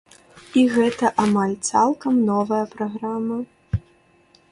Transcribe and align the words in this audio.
І 0.59 0.61
гэта 0.75 1.11
амаль 1.25 1.53
цалкам 1.69 2.17
новая 2.31 2.63
праграма. 2.73 3.37